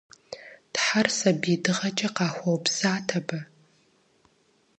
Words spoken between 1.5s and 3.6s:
дыгъэкӏэ къахуэупсат абы.